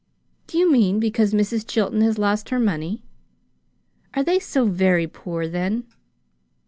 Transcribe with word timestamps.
"Do 0.47 0.57
you 0.57 0.71
mean 0.71 0.99
because 0.99 1.31
Mrs. 1.31 1.63
Chilton 1.67 2.01
has 2.01 2.17
lost 2.17 2.49
her 2.49 2.57
money? 2.59 3.03
Are 4.15 4.23
they 4.23 4.39
so 4.39 4.65
very 4.65 5.05
poor, 5.05 5.47
then?" 5.47 5.83